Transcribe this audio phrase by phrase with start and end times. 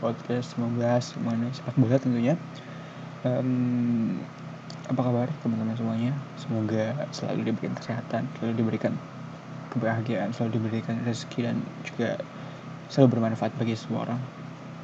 [0.00, 2.34] podcast membahas mengenai sepak bola tentunya.
[3.24, 4.20] Um,
[4.84, 6.12] apa kabar teman-teman semuanya?
[6.36, 8.92] Semoga selalu diberikan kesehatan, selalu diberikan
[9.72, 12.20] kebahagiaan, selalu diberikan rezeki dan juga
[12.92, 14.20] selalu bermanfaat bagi semua orang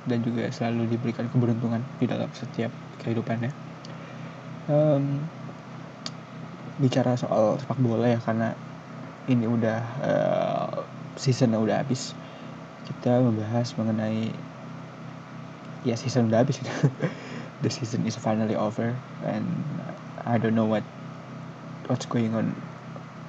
[0.09, 2.73] dan juga selalu diberikan keberuntungan di dalam setiap
[3.05, 3.53] kehidupannya.
[4.71, 5.21] Um,
[6.81, 8.57] bicara soal sepak bola ya karena
[9.29, 10.73] ini udah uh,
[11.21, 12.17] seasonnya udah habis
[12.89, 14.33] kita membahas mengenai
[15.83, 16.61] ya season udah habis
[17.65, 18.93] the season is finally over
[19.25, 19.47] and
[20.25, 20.85] I don't know what
[21.89, 22.53] what's going on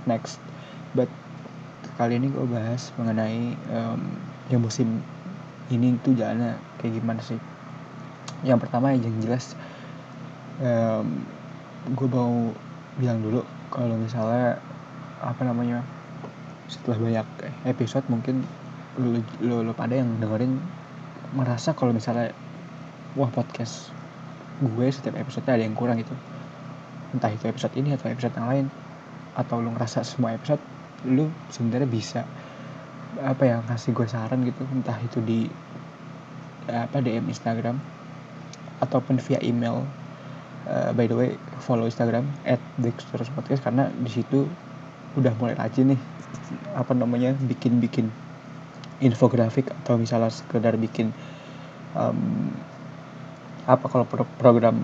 [0.06, 0.38] next.
[0.92, 1.08] But
[1.96, 4.02] kali ini gue bahas mengenai um,
[4.52, 5.00] ya musim
[5.72, 7.40] ini tuh jalannya kayak gimana sih.
[8.44, 9.56] Yang pertama yang jelas
[10.60, 11.24] um,
[11.96, 12.52] gue mau
[13.00, 14.60] bilang dulu kalau misalnya
[15.24, 15.80] apa namanya
[16.68, 17.28] setelah banyak
[17.68, 18.44] episode mungkin
[19.00, 20.60] lu, lu pada yang dengerin
[21.32, 22.36] merasa kalau misalnya
[23.18, 23.92] wah podcast
[24.62, 26.14] gue setiap episode ada yang kurang gitu.
[27.12, 28.66] Entah itu episode ini atau episode yang lain
[29.36, 30.62] atau lu ngerasa semua episode
[31.08, 32.22] lu sebenarnya bisa
[33.20, 34.64] apa ya ngasih gue saran gitu.
[34.72, 35.50] Entah itu di
[36.70, 37.76] apa DM Instagram
[38.80, 39.84] ataupun via email.
[40.62, 41.34] Uh, by the way
[41.66, 42.62] follow Instagram at
[43.34, 44.46] Podcast karena di situ
[45.18, 46.02] udah mulai rajin nih
[46.78, 48.14] apa namanya bikin bikin
[49.02, 51.10] infografik atau misalnya sekedar bikin
[51.98, 52.54] um,
[53.70, 54.82] apa kalau pro program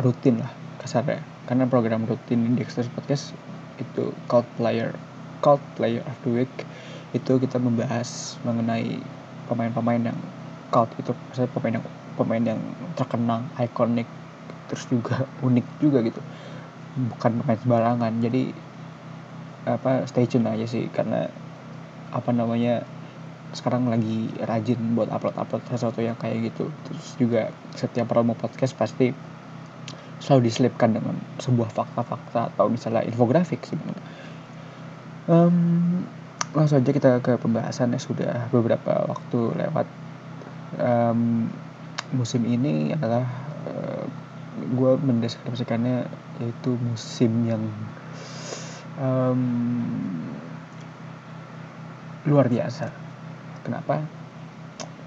[0.00, 1.20] rutin lah kasarnya.
[1.48, 3.32] Karena program rutin di Dexter Podcast
[3.80, 4.92] itu cult player
[5.40, 6.54] cult player of the week
[7.14, 9.00] itu kita membahas mengenai
[9.48, 10.18] pemain-pemain yang
[10.68, 11.86] cult itu maksudnya pemain yang
[12.18, 12.60] pemain yang
[12.98, 14.08] terkenal ikonik
[14.68, 16.20] terus juga unik juga gitu.
[16.98, 18.12] Bukan pemain sembarangan.
[18.20, 18.52] Jadi
[19.68, 21.28] apa stay tune aja sih karena
[22.08, 22.84] apa namanya
[23.56, 26.68] sekarang lagi rajin buat upload-upload sesuatu yang kayak gitu.
[26.88, 27.42] Terus juga
[27.72, 29.12] setiap promo podcast pasti
[30.20, 33.78] selalu diselipkan dengan sebuah fakta-fakta atau misalnya infografik sih
[35.28, 36.02] um,
[36.56, 39.86] langsung aja kita ke pembahasan ya sudah beberapa waktu lewat.
[40.80, 41.48] Um,
[42.12, 43.24] musim ini adalah
[43.68, 44.04] uh,
[44.58, 46.08] gue mendeskripsikannya
[46.40, 47.64] yaitu musim yang
[49.00, 49.40] um,
[52.28, 53.07] luar biasa
[53.68, 54.00] Kenapa?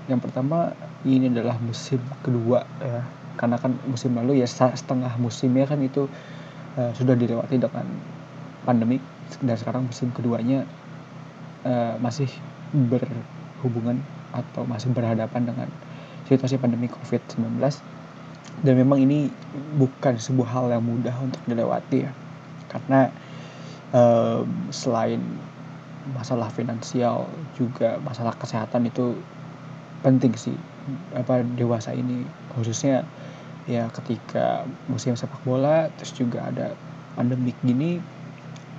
[0.06, 3.02] Yang pertama ini adalah musim kedua ya.
[3.42, 6.06] Karena kan musim lalu ya setengah musimnya kan itu
[6.78, 7.88] uh, sudah dilewati dengan
[8.62, 9.02] pandemi
[9.42, 10.70] dan sekarang musim keduanya
[11.66, 12.30] uh, masih
[12.70, 13.98] berhubungan
[14.32, 15.68] atau masih berhadapan dengan
[16.30, 17.58] situasi pandemi COVID-19
[18.62, 19.28] dan memang ini
[19.76, 22.12] bukan sebuah hal yang mudah untuk dilewati ya
[22.70, 23.12] karena
[23.92, 25.20] uh, selain
[26.18, 29.14] masalah finansial juga masalah kesehatan itu
[30.02, 30.58] penting sih
[31.14, 32.26] apa dewasa ini.
[32.58, 33.06] Khususnya
[33.70, 36.74] ya ketika musim sepak bola terus juga ada
[37.14, 38.02] pandemik gini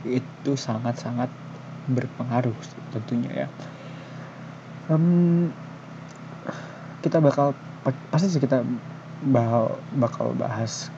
[0.02, 1.30] itu sangat-sangat
[1.86, 2.54] berpengaruh
[2.90, 3.48] tentunya ya.
[4.90, 5.54] Um,
[7.02, 7.54] kita bakal
[8.10, 8.66] pasti sih kita
[9.30, 10.90] bakal bakal bahas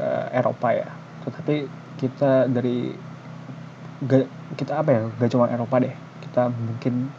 [0.00, 0.88] uh, Eropa ya.
[1.28, 1.68] Tetapi
[2.00, 2.92] kita dari
[4.54, 5.94] kita apa ya gak cuma Eropa deh.
[6.22, 7.10] Kita mungkin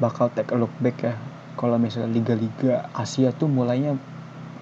[0.00, 1.14] bakal take a look back ya.
[1.56, 3.96] Kalau misalnya liga-liga Asia tuh mulainya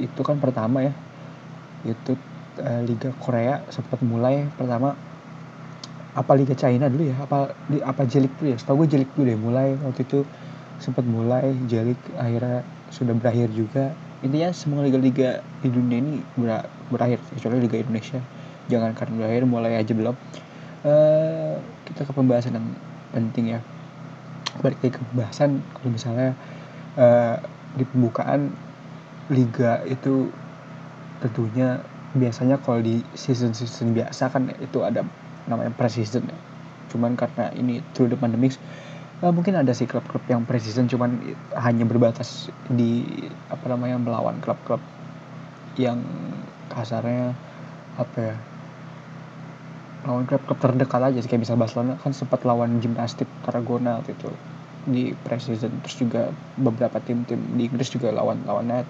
[0.02, 0.92] itu kan pertama ya.
[1.86, 2.18] Itu
[2.58, 4.98] uh, liga Korea sempat mulai pertama.
[6.14, 7.16] Apa liga China dulu ya?
[7.22, 8.58] Apa apa Jelik dulu ya?
[8.58, 9.68] Setahu gue Jelik dulu deh mulai.
[9.82, 10.26] Waktu itu
[10.82, 13.94] sempat mulai Jelik akhirnya sudah berakhir juga.
[14.22, 16.22] Intinya semua liga-liga di dunia ini
[16.90, 17.18] berakhir.
[17.34, 18.22] Kecuali liga Indonesia.
[18.70, 20.16] Jangan karena berakhir mulai aja belum
[20.84, 21.56] uh,
[21.88, 22.68] kita ke pembahasan yang
[23.10, 23.60] penting ya
[24.62, 26.30] balik ke pembahasan kalau misalnya
[26.94, 27.36] uh,
[27.74, 28.54] di pembukaan
[29.32, 30.30] liga itu
[31.18, 31.82] tentunya
[32.14, 35.02] biasanya kalau di season-season biasa kan itu ada
[35.50, 36.38] namanya pre-season ya.
[36.94, 38.54] cuman karena ini through the pandemic
[39.24, 41.18] uh, mungkin ada sih klub-klub yang pre-season cuman
[41.58, 43.02] hanya berbatas di
[43.50, 44.78] apa namanya melawan klub-klub
[45.74, 45.98] yang
[46.70, 47.34] kasarnya
[47.98, 48.34] apa ya
[50.04, 51.96] lawan klub-klub terdekat aja sih kayak misal Barcelona.
[52.00, 54.30] Kan sempat lawan gimnastik Tarragona waktu itu
[54.84, 55.72] di preseason.
[55.84, 56.22] Terus juga
[56.60, 58.86] beberapa tim-tim di Inggris juga lawan lawan net.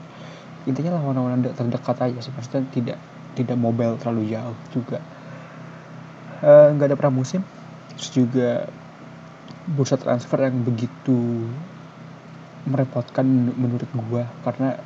[0.67, 2.33] Intinya lawan-lawan terdekat aja sih.
[2.35, 2.99] Maksudnya tidak
[3.39, 4.99] tidak mobile terlalu jauh juga.
[6.43, 7.43] Eh, nggak uh, ada pramusim.
[7.95, 8.51] Terus juga
[9.65, 11.47] bursa transfer yang begitu
[12.67, 14.27] merepotkan menurut gua.
[14.43, 14.77] Karena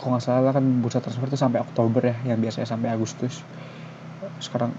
[0.00, 3.44] kalau nggak salah kan bursa transfer itu sampai Oktober ya yang biasanya sampai Agustus.
[4.40, 4.72] Sekarang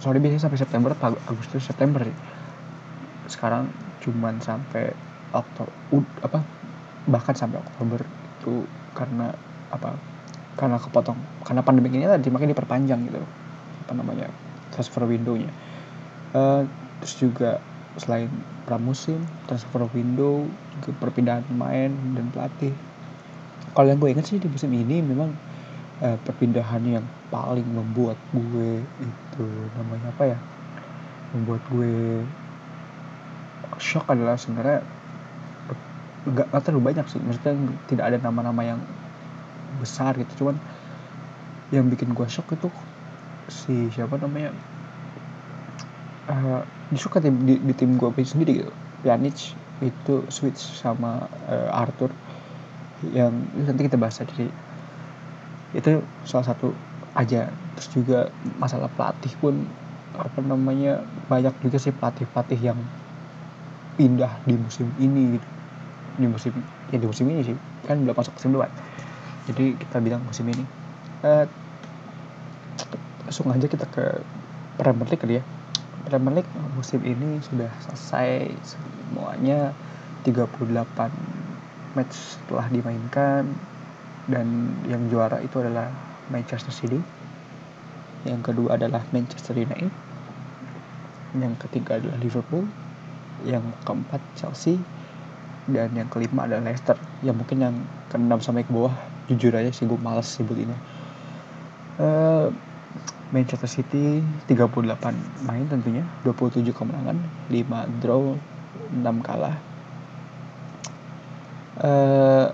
[0.00, 0.96] sorry biasanya sampai September
[1.28, 2.02] Agustus September
[3.28, 3.68] sekarang
[4.00, 4.90] cuman sampai
[5.30, 5.70] Oktober
[6.24, 6.42] apa
[7.06, 8.02] bahkan sampai Oktober
[8.40, 8.64] itu
[8.96, 9.30] karena
[9.70, 9.94] apa
[10.58, 11.16] karena kepotong
[11.46, 13.20] karena pandemi ini tadi makanya diperpanjang gitu.
[13.86, 14.28] Apa namanya
[14.74, 15.48] transfer window-nya.
[16.36, 16.66] Uh,
[17.00, 17.50] terus juga
[17.98, 18.30] selain
[18.68, 19.18] pramusim
[19.50, 20.46] transfer window
[20.78, 22.74] juga perpindahan pemain dan pelatih.
[23.72, 25.30] Kalau yang gue ingat sih di musim ini memang
[26.02, 28.82] uh, perpindahan yang paling membuat gue
[29.76, 30.38] namanya apa ya?
[31.36, 32.24] Membuat gue
[33.80, 34.82] shock adalah sebenarnya
[36.28, 37.20] nggak terlalu banyak sih.
[37.22, 37.54] Maksudnya
[37.88, 38.80] tidak ada nama-nama yang
[39.80, 40.44] besar gitu.
[40.44, 40.56] Cuman
[41.70, 42.68] yang bikin gue shock itu
[43.50, 44.52] si siapa namanya?
[46.30, 46.62] Uh,
[46.94, 48.72] justru kan di, di tim gue sendiri gitu.
[49.00, 52.12] Pjanic itu switch sama uh, Arthur
[53.16, 54.52] yang nanti kita bahas jadi
[55.72, 56.76] itu salah satu
[57.16, 57.50] aja.
[57.78, 58.18] Terus juga
[58.60, 59.66] masalah pelatih pun
[60.14, 62.78] apa namanya banyak juga sih pelatih-pelatih yang
[63.96, 65.48] pindah di musim ini gitu.
[66.20, 66.52] Di musim
[66.90, 67.56] ya di musim ini sih.
[67.86, 68.68] Kan belum masuk musim dua
[69.50, 70.64] jadi kita bilang musim ini.
[71.26, 71.42] Uh,
[73.26, 74.22] langsung aja kita ke
[74.78, 75.44] Premier League kali ya.
[76.06, 79.74] Premier League musim ini sudah selesai semuanya.
[80.22, 80.78] 38
[81.96, 83.48] match telah dimainkan.
[84.30, 85.90] Dan yang juara itu adalah
[86.30, 87.00] Manchester City.
[88.24, 89.92] Yang kedua adalah Manchester United.
[91.36, 92.64] Yang ketiga adalah Liverpool.
[93.44, 94.78] Yang keempat Chelsea.
[95.68, 96.96] Dan yang kelima adalah Leicester.
[97.20, 97.74] Yang mungkin yang
[98.08, 98.94] keenam sampai ke bawah
[99.30, 100.74] jujur aja sih gue males sebutinnya.
[102.00, 102.50] Uh,
[103.30, 104.18] Manchester City
[104.50, 107.14] 38 main tentunya 27 kemenangan
[107.46, 108.34] 5 draw
[108.90, 109.54] 6 kalah.
[111.80, 112.50] Uh,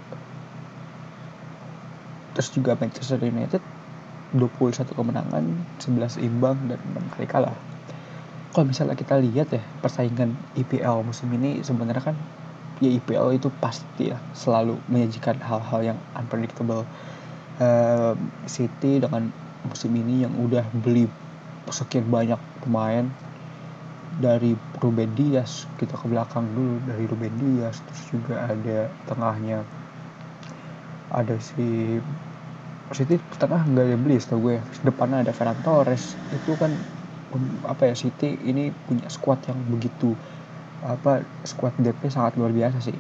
[2.37, 3.65] terus juga Manchester United
[4.37, 5.45] 21 kemenangan
[5.81, 7.57] 11 imbang dan 6 kali kalah.
[8.53, 12.17] Kalau misalnya kita lihat ya persaingan IPL musim ini sebenarnya kan
[12.85, 16.85] ya IPL itu pasti ya selalu menyajikan hal-hal yang unpredictable.
[17.57, 18.13] Uh,
[18.45, 19.33] City dengan
[19.65, 21.09] musim ini yang udah beli
[21.73, 23.09] sekian banyak pemain
[24.21, 29.65] dari Ruben Dias kita ke belakang dulu dari Ruben Dias terus juga ada tengahnya
[31.13, 31.97] ada si
[32.95, 34.57] City tengah nggak ada beli setahu gue.
[34.87, 36.15] Depannya ada Ferran Torres.
[36.31, 36.71] Itu kan
[37.67, 40.15] apa ya City ini punya squad yang begitu
[40.87, 42.95] apa squad DP sangat luar biasa sih.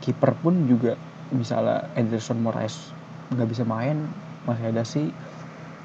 [0.00, 0.96] Kiper pun juga
[1.28, 2.92] misalnya Anderson Moraes
[3.36, 4.08] nggak bisa main.
[4.48, 5.12] Masih ada si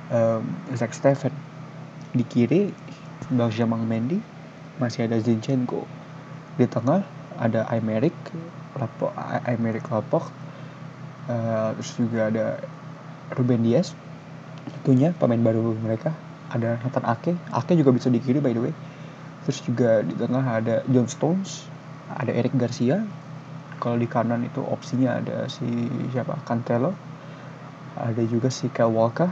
[0.09, 0.43] um,
[0.73, 1.35] Zach Steven
[2.15, 2.71] di kiri
[3.27, 4.19] Benjamin Mendy.
[4.79, 5.83] Masih ada Zinchenko.
[6.55, 7.03] Di tengah
[7.37, 8.15] ada Aymeric
[8.77, 9.13] Lapok
[9.45, 10.29] Aymeric Lapok
[11.29, 12.45] uh, terus juga ada
[13.33, 13.91] Ruben Dias.
[14.67, 16.11] Tentunya pemain baru mereka
[16.51, 17.31] ada Nathan Ake.
[17.51, 18.73] Ake juga bisa di kiri by the way.
[19.47, 21.67] Terus juga di tengah ada John Stones
[22.11, 23.03] ada Eric Garcia.
[23.77, 25.67] Kalau di kanan itu opsinya ada si
[26.11, 26.39] siapa?
[26.47, 26.95] Cancelo
[27.97, 29.29] ada juga si Kyle Walker.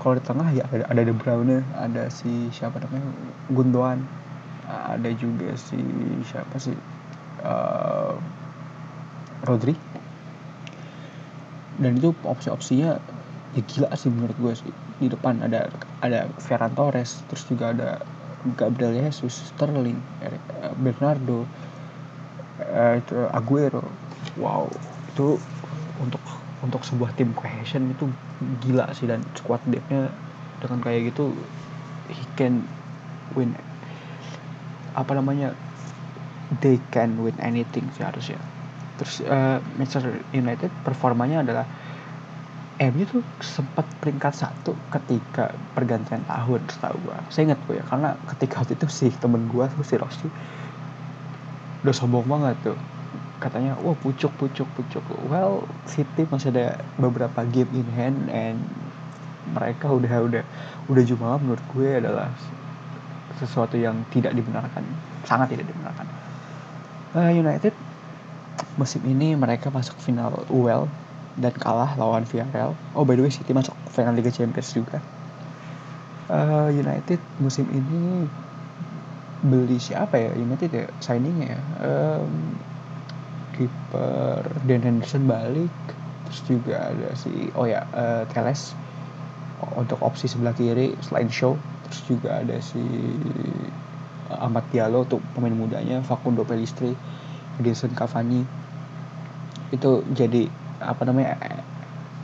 [0.00, 3.08] Kalau di tengah ya ada ada De Bruyne ada si siapa namanya?
[3.52, 4.00] Gundogan.
[4.70, 5.78] Ada juga si
[6.24, 6.76] siapa sih?
[7.40, 8.14] Uh,
[9.40, 9.72] Rodri
[11.80, 13.00] dan itu opsi-opsinya
[13.56, 14.72] ya gila sih menurut gue sih.
[15.00, 15.72] Di depan ada
[16.04, 18.04] ada Ferran Torres terus juga ada
[18.56, 21.44] Gabriel Jesus, Sterling, uh, Bernardo,
[22.60, 23.84] uh, itu Aguero.
[24.36, 24.68] Wow,
[25.12, 25.40] itu
[26.00, 26.22] untuk
[26.60, 28.08] untuk sebuah tim cohesion itu
[28.64, 29.08] gila sih.
[29.08, 30.12] Dan squad depthnya
[30.60, 31.32] dengan kayak gitu
[32.12, 32.64] he can
[33.32, 33.56] win.
[34.92, 35.56] Apa namanya?
[36.60, 38.40] They can win anything sih harusnya
[39.00, 41.64] terus uh, Manchester United performanya adalah
[42.80, 48.16] MU tuh sempat peringkat satu ketika pergantian tahun setahu gue saya ingat gue ya karena
[48.36, 50.28] ketika waktu itu sih temen gue tuh si Rossi
[51.80, 52.78] udah sombong banget tuh.
[53.40, 55.00] Katanya wah pucuk pucuk pucuk.
[55.32, 58.60] Well City masih ada beberapa game in hand and
[59.56, 60.44] mereka udah udah
[60.92, 62.28] udah cuma menurut gue adalah
[63.40, 64.84] sesuatu yang tidak dibenarkan
[65.24, 66.06] sangat tidak dibenarkan.
[67.16, 67.72] Uh, United
[68.80, 70.88] musim ini mereka masuk final UEL
[71.36, 72.72] dan kalah lawan Villarreal.
[72.96, 75.04] Oh by the way City masuk final Liga Champions juga.
[76.32, 78.24] Uh, United musim ini
[79.44, 80.32] beli siapa ya?
[80.32, 80.88] United ya?
[81.04, 81.60] Signingnya ya?
[81.84, 82.56] Um,
[83.52, 85.76] kiper Dan Henderson balik.
[86.24, 88.72] Terus juga ada si oh ya uh, Teles
[89.76, 92.80] untuk opsi sebelah kiri selain Show terus juga ada si
[94.30, 96.94] uh, Ahmad Diallo untuk pemain mudanya Facundo Pellistri
[97.58, 98.59] Edinson Cavani
[99.70, 100.50] itu jadi
[100.80, 101.36] apa namanya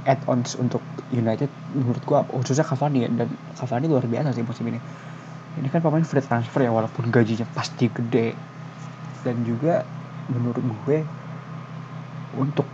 [0.06, 3.08] add-ons untuk United menurut gua khususnya Cavani ya.
[3.10, 4.78] Dan Cavani luar biasa sih musim ini.
[5.56, 8.36] Ini kan pemain free transfer ya walaupun gajinya pasti gede.
[9.24, 9.82] Dan juga
[10.30, 10.98] menurut gue
[12.38, 12.66] untuk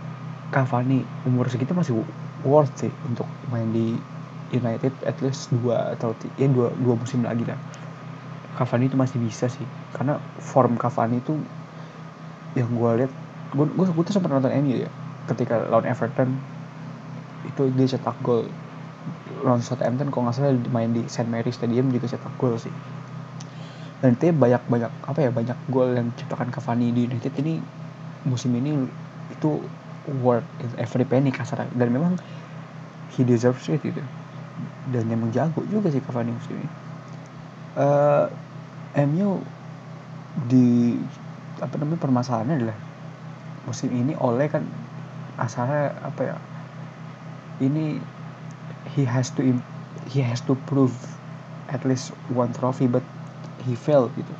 [0.53, 1.97] Cavani umur segitu masih
[2.45, 3.97] worth sih untuk main di
[4.53, 7.57] United at least dua atau ya dua, dua musim lagi lah.
[8.53, 9.65] Cavani itu masih bisa sih.
[9.97, 11.33] Karena form Cavani itu
[12.53, 13.13] yang gue lihat
[13.53, 14.89] gue gue, tuh sempat nonton MU ya
[15.29, 16.33] ketika lawan Everton.
[17.47, 18.49] Itu dia cetak gol.
[19.45, 22.73] Lawan Southampton kalau nggak salah main di St Mary Stadium juga cetak gol sih.
[24.01, 27.61] Dan itu banyak banyak apa ya banyak gol yang diciptakan Cavani di United ini.
[28.25, 28.87] Musim ini
[29.31, 29.61] itu
[30.23, 31.63] worth every penny kasar.
[31.77, 32.17] Dan memang
[33.13, 34.01] he deserves it gitu.
[34.89, 36.69] Dan emang jago juga sih Cavani musim ini.
[37.73, 38.27] Uh,
[38.97, 39.39] eh, MU
[40.49, 40.97] di
[41.61, 42.77] apa namanya permasalahannya adalah
[43.63, 44.63] musim ini oleh kan
[45.39, 46.35] asalnya apa ya
[47.63, 47.99] ini
[48.93, 49.41] he has to
[50.11, 50.93] he has to prove
[51.71, 53.03] at least one trophy but
[53.63, 54.33] he failed gitu.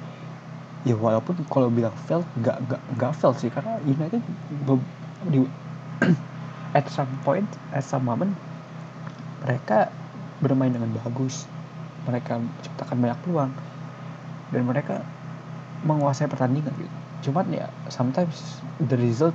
[0.84, 4.20] Ya walaupun kalau bilang failed nggak nggak nggak failed sih karena United
[5.32, 5.40] di
[6.78, 8.36] at some point at some moment
[9.48, 9.88] mereka
[10.44, 11.48] bermain dengan bagus.
[12.04, 13.52] Mereka menciptakan banyak peluang.
[14.52, 15.00] Dan mereka
[15.88, 18.60] menguasai pertandingan gitu cuman ya sometimes
[18.92, 19.34] the result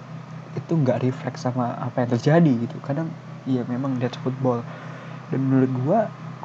[0.54, 2.76] itu nggak refleks sama apa yang terjadi gitu.
[2.84, 3.08] Kadang
[3.48, 4.60] ya memang that's football.
[5.32, 5.98] Dan menurut gua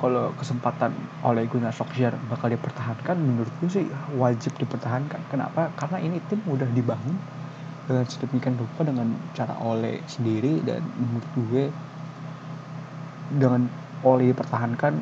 [0.03, 0.91] kalau kesempatan
[1.23, 3.85] oleh Gunnar Solskjaer bakal dipertahankan menurut gue sih
[4.19, 5.21] wajib dipertahankan.
[5.31, 5.71] Kenapa?
[5.79, 7.15] Karena ini tim udah dibangun
[7.87, 11.63] dengan sedemikian rupa dengan cara oleh sendiri dan menurut gue
[13.39, 13.61] dengan
[14.03, 14.93] Oli dipertahankan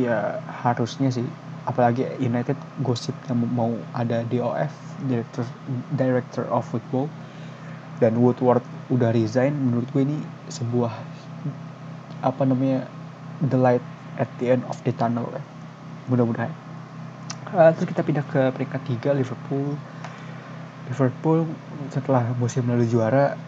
[0.00, 1.28] ya harusnya sih
[1.64, 4.72] apalagi United gosip yang mau ada DOF
[5.08, 5.44] director
[5.96, 7.08] director of football.
[8.02, 10.18] Dan Woodward udah resign menurut gue ini
[10.50, 10.92] sebuah
[12.26, 12.90] apa namanya
[13.48, 13.84] the light
[14.18, 15.42] at the end of the tunnel ya.
[16.10, 16.52] Mudah-mudahan.
[17.54, 19.78] Uh, terus kita pindah ke peringkat tiga Liverpool.
[20.90, 21.48] Liverpool
[21.88, 23.38] setelah musim lalu juara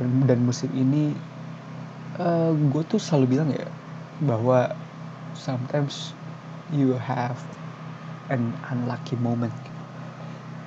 [0.00, 1.14] dan, dan musim ini
[2.18, 3.68] uh, gue tuh selalu bilang ya
[4.24, 4.74] bahwa
[5.36, 6.16] sometimes
[6.74, 7.38] you have
[8.30, 9.54] an unlucky moment.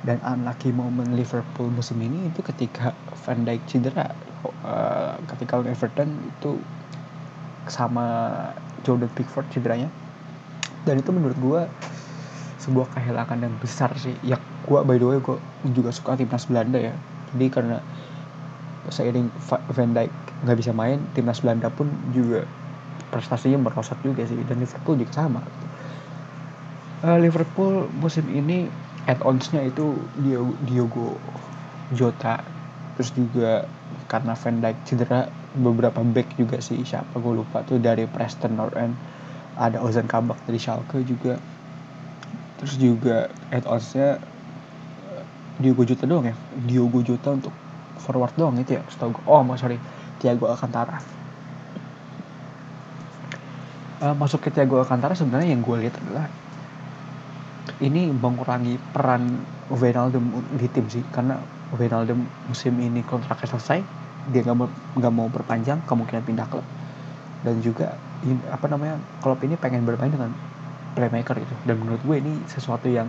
[0.03, 2.91] Dan unlucky moment Liverpool musim ini itu ketika
[3.23, 4.11] Van Dijk cedera
[4.67, 6.59] uh, ketika Everton itu
[7.71, 8.05] sama
[8.83, 9.87] Jordan Pickford cederanya.
[10.83, 11.61] Dan itu menurut gue
[12.59, 14.11] sebuah kehilangan yang besar sih.
[14.27, 14.35] Ya
[14.67, 15.39] gue by the way gue
[15.71, 16.91] juga suka timnas Belanda ya.
[17.31, 17.79] Jadi karena
[18.91, 20.11] seiring Van Dijk
[20.43, 22.43] nggak bisa main timnas Belanda pun juga
[23.07, 24.35] prestasinya merosot juga sih.
[24.43, 25.39] Dan Liverpool juga sama
[27.03, 28.71] uh, Liverpool musim ini
[29.05, 29.99] add-onsnya itu
[30.63, 31.19] Diogo
[31.91, 32.39] Jota
[32.95, 33.67] terus juga
[34.07, 38.77] karena Van Dijk cedera beberapa back juga sih siapa gue lupa tuh dari Preston North
[38.77, 38.93] End.
[39.53, 41.37] Ada Ozan Kabak dari Schalke juga.
[42.57, 44.17] Terus juga add-onsnya
[45.13, 45.23] eh,
[45.61, 46.35] Diogo Jota doang ya?
[46.65, 47.53] Diogo Jota untuk
[48.01, 49.77] forward doang itu ya setahu gue oh sorry.
[50.21, 51.03] Thiago Alcantara.
[54.03, 56.27] Uh, masuk ke Thiago Alcantara sebenarnya yang gue lihat adalah
[57.79, 59.39] ini mengurangi peran
[59.71, 61.39] Wijnaldum di tim sih karena
[61.73, 62.19] Wijnaldum
[62.51, 63.79] musim ini kontraknya selesai
[64.31, 64.67] dia nggak mau
[64.99, 66.63] nggak mau berpanjang kemungkinan pindah klub.
[67.43, 67.91] Dan juga
[68.23, 70.31] in, apa namanya klub ini pengen bermain dengan
[70.95, 71.55] playmaker gitu.
[71.67, 73.07] Dan menurut gue ini sesuatu yang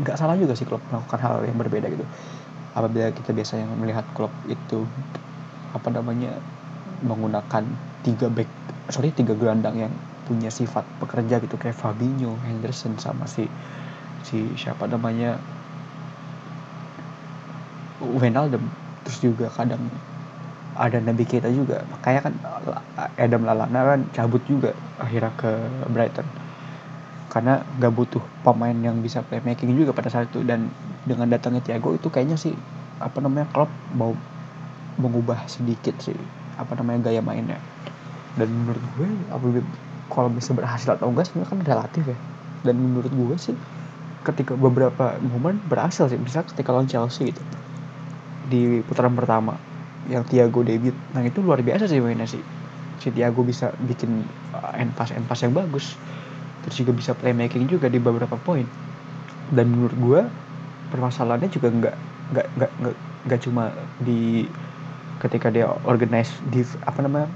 [0.00, 2.04] nggak salah juga sih klub melakukan hal yang berbeda gitu.
[2.76, 4.84] Apabila kita biasanya melihat klub itu
[5.72, 6.34] apa namanya
[7.06, 7.64] menggunakan
[8.04, 8.48] tiga back
[8.92, 9.92] sorry tiga gelandang yang
[10.26, 13.46] punya sifat pekerja gitu kayak Fabinho, Henderson sama si
[14.26, 15.36] si siapa namanya?
[18.00, 18.64] Wijnaldum.
[19.04, 19.80] Terus juga kadang
[20.76, 21.84] ada Nabi Keita juga.
[21.92, 22.34] Makanya kan
[23.20, 25.50] Adam Lallana kan cabut juga akhirnya ke
[25.92, 26.24] Brighton.
[27.30, 30.42] Karena gak butuh pemain yang bisa playmaking juga pada saat itu.
[30.42, 30.72] Dan
[31.04, 32.56] dengan datangnya Thiago itu kayaknya sih
[33.00, 34.12] apa namanya klub mau
[35.00, 36.16] mengubah sedikit sih
[36.60, 37.56] apa namanya gaya mainnya.
[38.36, 39.64] Dan menurut gue apabila
[40.10, 42.18] kalau bisa berhasil atau enggak sebenarnya kan relatif ya.
[42.66, 43.56] Dan menurut gue sih
[44.20, 47.42] ketika beberapa momen berhasil sih misalnya ketika lawan Chelsea gitu.
[48.52, 49.56] Di putaran pertama
[50.12, 50.92] yang Thiago debut.
[51.16, 52.42] Nah itu luar biasa sih mainnya sih.
[53.00, 55.96] Si Thiago bisa bikin uh, end pass end pass yang bagus.
[56.66, 58.68] Terus juga bisa playmaking juga di beberapa poin.
[59.48, 60.20] Dan menurut gue
[60.92, 61.96] permasalahannya juga nggak
[62.36, 63.72] nggak nggak nggak cuma
[64.04, 64.44] di
[65.20, 67.28] ketika dia organize di apa namanya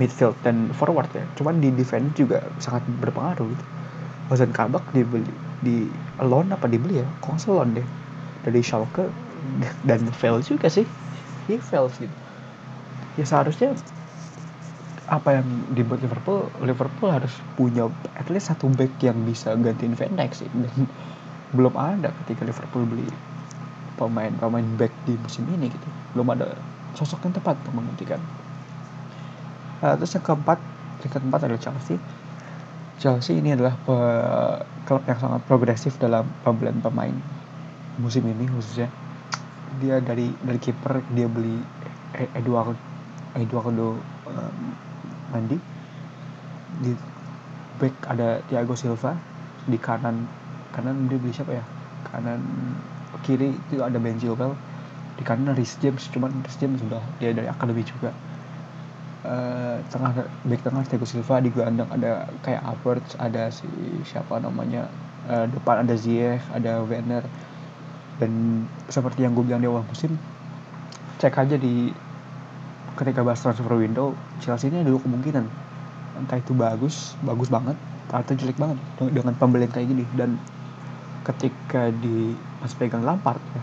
[0.00, 1.24] midfield dan forward ya.
[1.36, 3.64] Cuman di defense juga sangat berpengaruh gitu.
[4.32, 5.86] Ozan Kabak dibeli di
[6.18, 7.06] loan apa dibeli ya?
[7.22, 7.38] Kok
[7.72, 7.86] deh.
[8.42, 9.06] Dari Schalke
[9.86, 10.86] dan fail juga sih.
[11.46, 12.10] He fail gitu.
[13.14, 13.74] Ya seharusnya
[15.10, 20.14] apa yang dibuat Liverpool Liverpool harus punya at least satu back yang bisa gantiin Van
[20.18, 20.48] Dijk sih.
[20.50, 20.86] Dan
[21.54, 23.06] belum ada ketika Liverpool beli
[24.00, 25.88] pemain-pemain back di musim ini gitu.
[26.16, 26.56] Belum ada
[26.98, 28.20] sosok yang tepat untuk menggantikan.
[29.82, 30.58] Uh, terus yang keempat
[31.02, 31.98] yang keempat adalah Chelsea
[33.02, 33.96] Chelsea ini adalah pe,
[34.86, 37.10] klub yang sangat progresif dalam pembelian pemain
[37.98, 38.86] musim ini khususnya
[39.82, 41.58] dia dari dari kiper dia beli
[42.38, 42.78] Eduardo
[43.34, 43.98] Eduardo
[44.30, 44.56] um,
[45.34, 45.58] Mandi
[46.86, 46.94] di
[47.82, 49.18] back ada Thiago Silva
[49.66, 50.22] di kanan
[50.70, 51.64] kanan dia beli siapa ya?
[52.14, 52.38] Kanan
[53.26, 54.54] kiri itu ada Ben Chilwell
[55.18, 58.14] di kanan Rhys James cuman Rhys James sudah dia dari akademi juga
[59.26, 63.66] uh, tengah back tengah Thiago Silva di gelandang ada kayak Havertz ada si
[64.06, 64.90] siapa namanya
[65.30, 67.24] uh, depan ada Ziyech ada Werner.
[68.20, 70.14] Dan seperti yang gue bilang di awal musim
[71.18, 71.90] cek aja di
[72.94, 75.46] ketika bahas transfer window Chelsea ini ada kemungkinan.
[76.22, 77.74] Entah itu bagus bagus banget
[78.12, 80.04] atau jelek banget dengan pembelian kayak gini.
[80.12, 80.36] Dan
[81.24, 83.62] ketika di pas pegang Lampard ya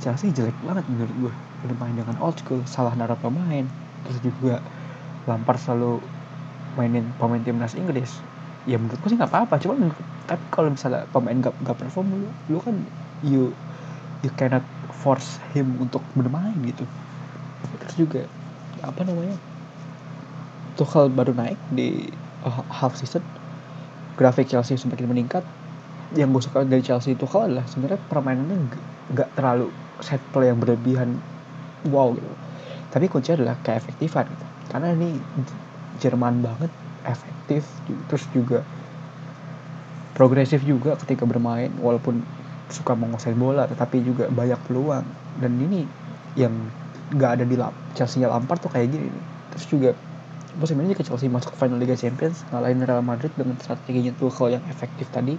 [0.00, 3.68] Chelsea jelek banget menurut gue bermain dengan old school salah naruh pemain
[4.04, 4.62] terus juga
[5.28, 6.00] Lampard selalu
[6.78, 8.20] mainin pemain timnas Inggris.
[8.68, 9.60] Ya menurut gue sih nggak apa-apa.
[9.60, 9.76] Cuma
[10.28, 12.76] tapi kalau misalnya pemain gak, gak perform lu, lu kan
[13.26, 13.50] you
[14.22, 14.62] you cannot
[15.02, 16.84] force him untuk bermain gitu.
[17.82, 18.22] Terus juga
[18.80, 19.36] apa namanya
[20.78, 22.08] Tuchel baru naik di
[22.46, 23.20] uh, half season
[24.16, 25.44] grafik Chelsea semakin meningkat.
[26.14, 28.56] Yang gue suka dari Chelsea kalau adalah sebenarnya permainannya
[29.14, 29.70] nggak terlalu
[30.02, 31.18] set play yang berlebihan.
[31.90, 32.49] Wow gitu
[32.90, 34.46] tapi kuncinya adalah keefektifan gitu.
[34.70, 35.18] karena ini
[36.00, 36.72] Jerman banget
[37.06, 37.66] efektif
[38.10, 38.64] terus juga
[40.14, 42.20] progresif juga ketika bermain walaupun
[42.70, 45.02] suka menguasai bola tetapi juga banyak peluang
[45.42, 45.86] dan ini
[46.38, 46.54] yang
[47.10, 49.24] nggak ada di lap Chelsea Lampard tuh kayak gini nih.
[49.50, 49.90] terus juga
[50.58, 54.64] musim ini jika Chelsea masuk final Liga Champions ngalahin Real Madrid dengan strateginya Tuchel yang
[54.70, 55.34] efektif tadi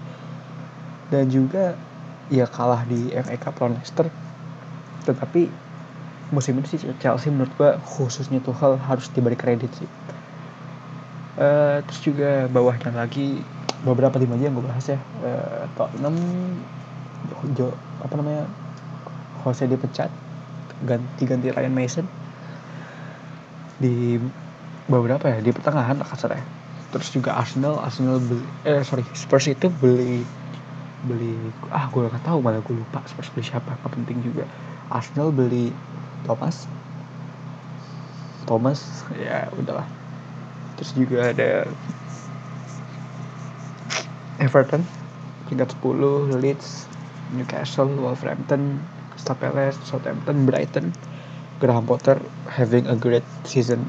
[1.11, 1.75] dan juga
[2.31, 4.07] ya kalah di FA Cup lawan Leicester
[5.07, 5.51] tetapi
[6.31, 9.89] musim ini sih Chelsea menurut gua khususnya Tuchel harus diberi kredit sih.
[11.39, 13.39] Uh, terus juga bawahnya lagi
[13.81, 14.99] beberapa tim aja yang gue bahas ya.
[15.23, 16.15] Uh, Tottenham
[17.55, 17.71] Jo,
[18.03, 18.45] apa namanya
[19.41, 20.11] Jose dipecat
[20.85, 22.05] ganti ganti Ryan Mason.
[23.81, 24.21] Di
[24.85, 26.43] beberapa ya di pertengahan kasarnya.
[26.91, 30.21] Terus juga Arsenal Arsenal beli eh sorry Spurs itu beli
[31.07, 31.33] beli
[31.73, 34.45] ah gue nggak tahu malah gue lupa Spurs beli siapa nggak penting juga.
[34.91, 35.71] Arsenal beli
[36.25, 36.67] Thomas.
[38.45, 38.79] Thomas
[39.15, 39.87] ya udahlah.
[40.77, 41.69] Terus juga ada
[44.41, 44.81] Everton
[45.51, 46.87] tingkat 10 Leeds
[47.35, 48.79] Newcastle, Wolverhampton,
[49.11, 50.91] Crystal Palace, Southampton, Brighton,
[51.59, 53.83] Graham Potter having a great season.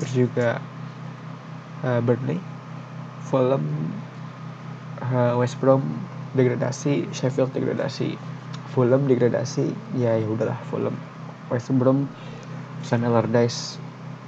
[0.00, 0.48] Terus juga
[1.86, 2.40] uh, Burnley,
[3.28, 3.62] Fulham,
[5.02, 5.82] uh, West Brom
[6.34, 8.16] degradasi, Sheffield degradasi,
[8.72, 9.68] Fulham degradasi,
[10.00, 10.96] ya ya udahlah Fulham,
[11.52, 12.08] West Brom,
[12.80, 13.76] Sam Allardyce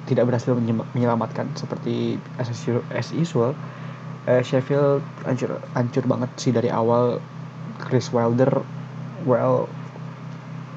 [0.05, 0.53] tidak berhasil
[0.93, 2.53] menyelamatkan seperti as
[3.17, 3.57] usual.
[4.25, 7.21] Uh, Sheffield hancur hancur banget sih dari awal.
[7.75, 8.63] Chris Wilder
[9.27, 9.67] well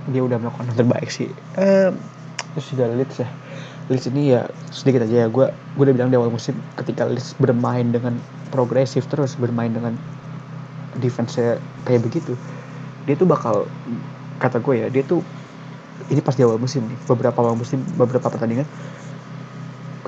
[0.07, 1.29] dia udah melakukan yang terbaik sih.
[1.59, 1.99] Um,
[2.55, 3.29] terus juga Leeds ya.
[3.91, 7.35] Leeds ini ya sedikit aja ya gue gue udah bilang di awal musim ketika Leeds
[7.39, 8.19] bermain dengan
[8.51, 9.95] progresif terus bermain dengan
[10.99, 11.35] defense
[11.83, 12.35] kayak begitu
[13.07, 13.65] dia tuh bakal
[14.37, 15.23] kata gue ya dia tuh
[16.13, 18.67] ini pas di awal musim nih beberapa awal musim beberapa pertandingan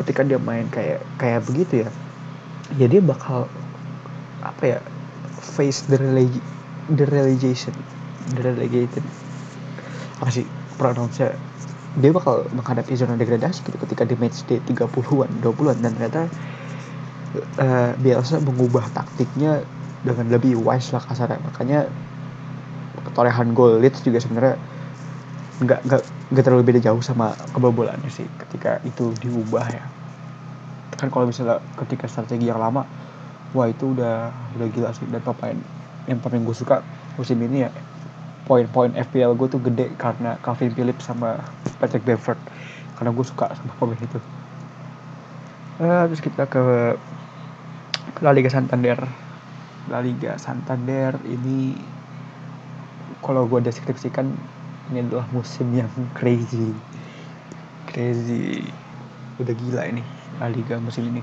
[0.04, 1.90] ketika dia main kayak kayak begitu ya
[2.78, 3.50] ya dia bakal
[4.46, 4.80] apa ya
[5.40, 5.98] face the
[6.94, 7.74] the relegation
[8.36, 9.04] the relegated.
[10.20, 10.46] Apa sih
[10.78, 11.24] pronounce
[11.98, 16.22] dia bakal menghadapi zona degradasi gitu ketika di match day 30-an 20-an dan ternyata
[17.58, 19.66] uh, biasa mengubah taktiknya
[20.06, 21.42] dengan lebih wise lah kasarnya.
[21.42, 21.90] Makanya
[23.10, 24.56] ketorehan gol Leeds juga sebenarnya
[25.60, 29.84] nggak nggak nggak terlalu beda jauh sama kebobolannya sih ketika itu diubah ya.
[30.96, 32.86] Kan kalau misalnya ketika strategi yang lama
[33.58, 35.58] wah itu udah udah gila sih dan pemain
[36.06, 36.86] yang paling gue suka
[37.18, 37.70] musim ini ya
[38.50, 41.38] poin-poin FPL gue tuh gede karena Calvin Phillips sama
[41.78, 42.42] Patrick Bamford.
[42.98, 44.20] Karena gue suka sama pemain itu.
[45.78, 46.98] Terus kita ke
[48.26, 48.98] La Liga Santander.
[49.94, 51.78] La Liga Santander ini
[53.22, 54.30] kalau gue deskripsikan
[54.90, 56.74] ini adalah musim yang crazy.
[57.90, 58.66] Crazy.
[59.40, 60.04] Udah gila ini
[60.38, 61.22] La Liga musim ini.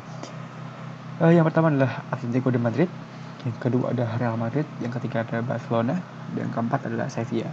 [1.16, 2.90] Uh, yang pertama adalah Atletico de Madrid
[3.46, 6.02] yang kedua ada Real Madrid, yang ketiga ada Barcelona,
[6.34, 7.46] dan keempat adalah Sevilla.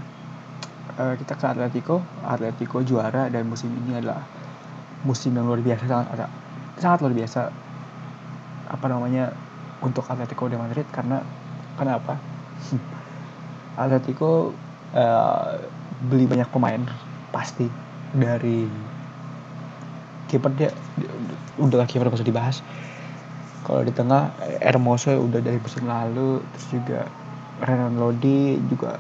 [0.98, 4.26] Uh, kita ke Atletico, Atletico juara dan musim ini adalah
[5.06, 6.26] musim yang luar biasa sangat ada
[6.82, 7.42] sangat luar biasa.
[8.74, 9.38] Apa namanya
[9.86, 11.22] untuk Atletico de Madrid karena
[11.78, 12.18] kenapa?
[13.78, 14.54] Atletico
[14.94, 15.58] uh,
[16.10, 16.82] beli banyak pemain
[17.34, 17.66] pasti.
[18.14, 18.70] Dari
[20.30, 21.10] kiper dia, dia
[21.58, 22.62] udahlah kiper usah dibahas.
[23.64, 24.30] Kalau di tengah
[24.62, 27.00] Hermoso udah dari musim lalu terus juga
[27.64, 29.00] Renan Lodi juga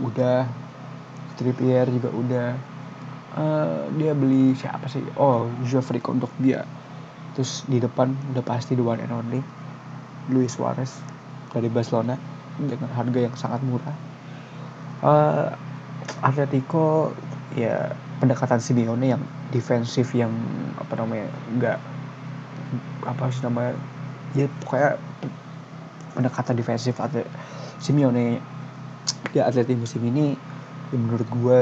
[0.00, 0.46] udah
[1.34, 2.48] Trippier juga udah.
[3.34, 5.02] Uh, dia beli siapa sih?
[5.18, 5.50] Oh
[5.82, 6.62] Frico untuk dia.
[7.34, 9.42] Terus di depan udah pasti the one and only
[10.30, 10.94] Luis Suarez
[11.50, 12.14] dari Barcelona
[12.54, 14.03] dengan harga yang sangat murah
[15.04, 15.52] uh,
[16.24, 17.12] Atletico
[17.54, 20.32] ya pendekatan Simeone yang defensif yang
[20.80, 21.78] apa namanya nggak
[23.04, 23.76] apa sih namanya
[24.34, 24.98] ya pokoknya
[26.16, 27.22] pendekatan defensif atau
[27.78, 28.40] Simeone
[29.30, 30.34] di Atletico musim ini
[30.90, 31.58] ya menurut gue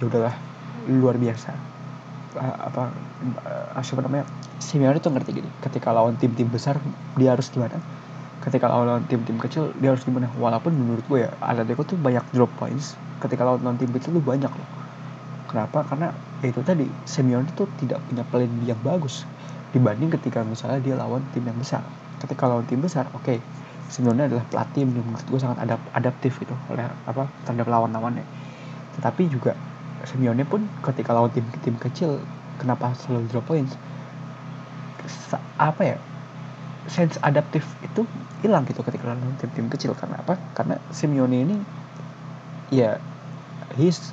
[0.00, 0.34] ya udahlah
[0.88, 1.52] luar biasa.
[2.36, 2.92] Uh, apa
[3.48, 4.28] uh, siapa namanya
[4.60, 6.76] Simeone tuh ngerti gini ketika lawan tim-tim besar
[7.16, 7.80] dia harus gimana
[8.46, 12.50] ketika lawan tim-tim kecil dia harus gimana walaupun menurut gue ya Atletico tuh banyak drop
[12.56, 14.68] points ketika lawan tim kecil tuh banyak loh
[15.46, 15.86] Kenapa?
[15.86, 16.10] Karena
[16.42, 19.22] ya itu tadi Simeone itu tidak punya plan yang bagus
[19.70, 21.86] dibanding ketika misalnya dia lawan tim yang besar.
[22.18, 23.38] Ketika lawan tim besar, oke, okay,
[23.86, 28.26] Simeone adalah pelatih yang menurut gue sangat adap adaptif gitu oleh apa terhadap lawan-lawannya.
[28.98, 29.54] Tetapi juga
[30.02, 32.18] Simeone pun ketika lawan tim-tim kecil,
[32.58, 33.78] kenapa selalu drop points?
[35.56, 35.96] Apa ya?
[36.86, 38.06] Sense adaptif itu
[38.42, 39.92] hilang gitu ketika lawan tim-tim kecil.
[39.98, 40.38] Karena apa?
[40.54, 41.56] Karena Simeone ini
[42.70, 42.98] ya
[43.78, 44.10] he's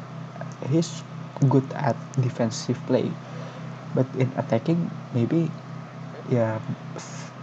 [0.70, 1.02] he's
[1.50, 3.10] good at defensive play.
[3.94, 5.54] But in attacking maybe
[6.32, 6.58] ya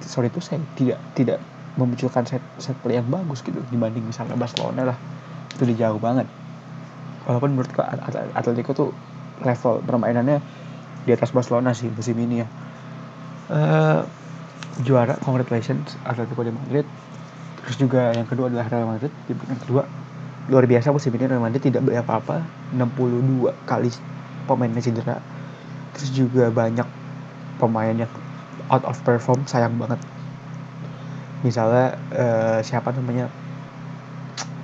[0.02, 1.38] sorry itu saya tidak tidak
[1.78, 4.98] memunculkan set set play yang bagus gitu dibanding misalnya Barcelona lah.
[5.54, 6.26] Itu udah jauh banget.
[7.28, 7.70] Walaupun menurut
[8.34, 8.90] Atletico tuh
[9.46, 10.42] level permainannya
[11.06, 12.46] di atas Barcelona sih musim ini ya.
[13.50, 14.02] Uh,
[14.86, 16.86] juara congratulations Atletico de Madrid.
[17.60, 19.82] Terus juga yang kedua adalah Real Madrid di yang kedua.
[20.50, 22.42] Luar biasa musim ini Real Madrid tidak beli apa-apa
[22.74, 23.90] 62 kali
[24.48, 25.18] pemainnya cedera.
[25.94, 26.86] Terus juga banyak
[27.60, 28.10] pemain yang
[28.72, 30.00] out of perform sayang banget.
[31.44, 33.28] Misalnya uh, siapa namanya?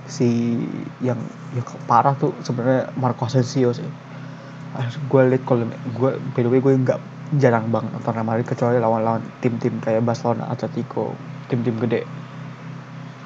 [0.07, 0.57] Si
[1.03, 1.19] yang
[1.53, 3.87] yang parah tuh sebenarnya Marco Asensio sih.
[5.09, 7.01] Gue liat kalau gue by the way gue nggak
[7.35, 11.19] jarang banget nonton Real Madrid kecuali lawan-lawan tim-tim kayak Barcelona, Atletico,
[11.51, 12.07] tim-tim gede.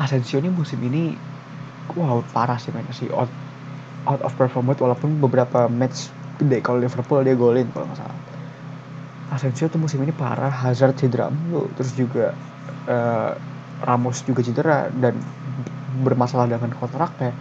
[0.01, 1.13] Asensio ini musim ini
[1.93, 3.13] wow parah sih mainnya sih.
[3.13, 3.29] Out
[4.09, 6.09] out of perform walaupun beberapa match
[6.41, 8.19] gede kalau Liverpool dia golin kalau nggak salah.
[9.31, 12.33] Asensio tuh musim ini parah Hazard cedera mulu terus juga
[12.89, 13.37] uh,
[13.85, 15.17] Ramos juga cedera dan
[16.01, 17.37] bermasalah dengan kontraknya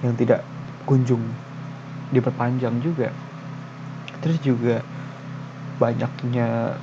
[0.00, 0.40] yang tidak
[0.88, 1.20] kunjung
[2.12, 3.12] diperpanjang juga.
[4.24, 4.80] Terus juga
[5.82, 6.78] banyaknya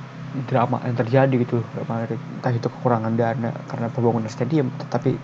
[0.46, 5.16] drama yang terjadi gitu entah itu kekurangan dana karena pembangunan stadium tetapi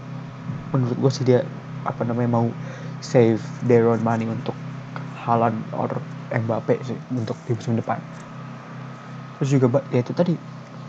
[0.72, 1.44] menurut gue sih dia
[1.86, 2.46] apa namanya mau
[3.04, 3.38] save
[3.70, 4.56] their own money untuk
[5.26, 5.90] Halan or
[6.30, 7.98] Mbappe sih untuk di musim depan.
[9.38, 10.34] Terus juga ya itu tadi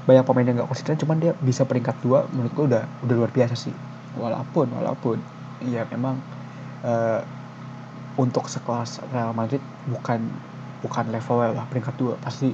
[0.08, 3.32] banyak pemain yang gak konsisten cuman dia bisa peringkat dua menurut gue udah udah luar
[3.34, 3.74] biasa sih.
[4.18, 5.18] Walaupun walaupun
[5.62, 6.18] ya memang
[6.86, 7.22] uh,
[8.18, 10.26] untuk sekelas Real Madrid bukan
[10.82, 12.18] bukan level lah peringkat dua.
[12.18, 12.54] Pasti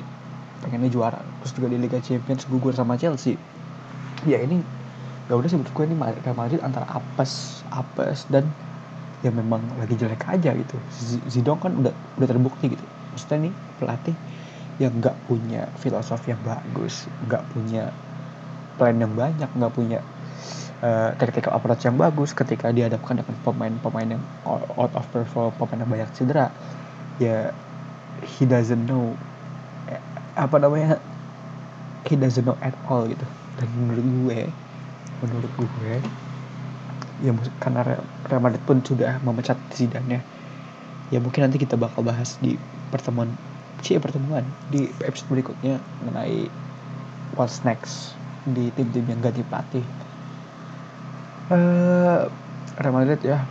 [0.63, 1.19] pengennya juara.
[1.43, 3.35] Terus juga di Liga Champions gugur sama Chelsea.
[4.23, 4.63] Ya ini
[5.27, 8.47] ya udah sih menurut gue ini Real Madrid antara apes apes dan
[9.23, 10.75] ya memang lagi jelek aja gitu.
[11.27, 12.85] Zidane kan udah udah terbukti gitu.
[13.11, 14.15] Maksudnya nih pelatih
[14.81, 17.93] yang nggak punya filosofi yang bagus nggak punya
[18.79, 19.99] plan yang banyak nggak punya
[20.81, 22.31] uh, tactical approach yang bagus.
[22.31, 26.47] Ketika dihadapkan dengan pemain-pemain yang out of perform pemain yang banyak cedera
[27.21, 27.53] ya
[28.23, 29.32] he doesn't know eh,
[30.33, 30.97] apa namanya
[32.09, 33.25] he doesn't know at all gitu.
[33.57, 34.39] Dan menurut gue
[35.23, 35.95] menurut gue
[37.23, 37.31] ya
[37.63, 40.19] karena Real Madrid pun sudah memecat Zidane
[41.07, 42.59] ya mungkin nanti kita bakal bahas di
[42.91, 43.31] pertemuan
[43.79, 46.51] cie pertemuan di episode berikutnya mengenai
[47.39, 49.85] what's next di tim-tim yang ganti pelatih.
[51.47, 52.27] Uh,
[52.81, 53.45] Real Madrid ya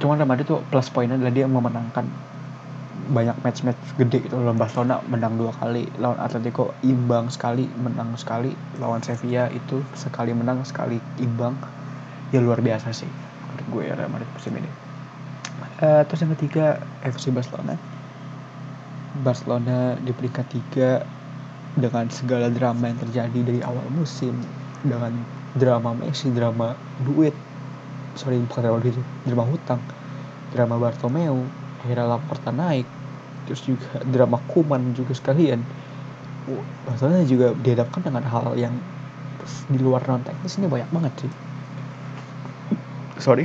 [0.00, 2.08] cuman Real Madrid tuh plus poinnya adalah dia memenangkan
[3.10, 4.40] banyak match-match gede gitu.
[4.40, 10.32] Lawan Barcelona menang dua kali lawan Atletico imbang sekali menang sekali lawan Sevilla itu sekali
[10.32, 11.56] menang sekali imbang.
[12.32, 14.70] Ya luar biasa sih menurut gue ya Madrid musim ini.
[15.78, 17.78] Uh, terus yang ketiga FC Barcelona.
[19.22, 21.06] Barcelona di peringkat tiga
[21.78, 24.34] dengan segala drama yang terjadi dari awal musim
[24.82, 25.14] dengan
[25.54, 26.74] drama Messi drama
[27.06, 27.34] duit.
[28.18, 29.80] Sorry bukan drama duit drama hutang.
[30.54, 32.88] Drama Bartomeu akhirnya Laporta naik.
[33.44, 35.60] Terus juga drama Kuman juga sekalian.
[36.88, 38.72] Masalahnya juga dihadapkan dengan hal yang
[39.68, 41.32] di luar non teknis ini banyak banget sih.
[43.20, 43.44] Sorry?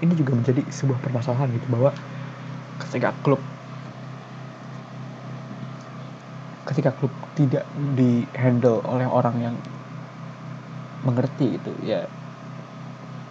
[0.00, 1.92] Ini juga menjadi sebuah permasalahan gitu bahwa
[2.84, 3.40] ketika klub
[6.68, 7.64] ketika klub tidak
[7.96, 9.56] di handle oleh orang yang
[11.06, 12.04] mengerti gitu ya